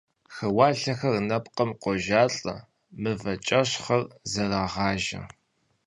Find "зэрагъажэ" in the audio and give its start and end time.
4.31-5.21